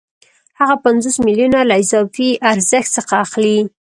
هغه 0.59 0.75
پنځوس 0.85 1.15
میلیونه 1.25 1.59
له 1.69 1.75
اضافي 1.83 2.29
ارزښت 2.51 2.89
څخه 2.97 3.13
اخلي 3.25 3.57